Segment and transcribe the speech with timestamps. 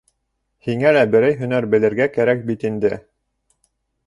[0.67, 2.95] Һиңәлә берәй һөнәр белергә кәрәк бит инде.